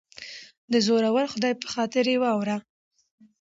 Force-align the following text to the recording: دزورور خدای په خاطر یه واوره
دزورور 0.71 1.25
خدای 1.33 1.53
په 1.61 1.67
خاطر 1.73 2.03
یه 2.13 2.17
واوره 2.23 2.57